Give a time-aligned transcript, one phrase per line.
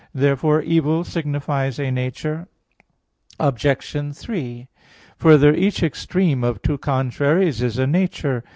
[0.15, 2.47] Therefore evil signifies a nature.
[3.39, 4.15] Obj.
[4.15, 4.67] 3:
[5.17, 8.43] Further, each extreme of two contraries is a nature.